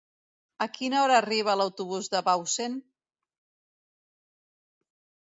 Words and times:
A 0.65 0.67
quina 0.77 1.01
hora 1.01 1.19
arriba 1.23 1.55
l'autobús 1.59 2.09
de 2.13 2.21
Bausen? 2.29 2.79